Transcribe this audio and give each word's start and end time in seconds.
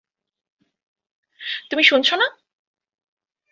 তুমি 1.69 1.83
শুনছ 1.83 2.09
না? 2.13 2.27